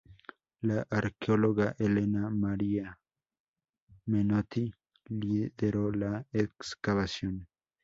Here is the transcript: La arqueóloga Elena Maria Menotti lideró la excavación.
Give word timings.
La 0.61 0.81
arqueóloga 0.89 1.75
Elena 1.77 2.27
Maria 2.31 2.97
Menotti 4.07 4.73
lideró 5.05 5.91
la 5.91 6.25
excavación. 6.31 7.47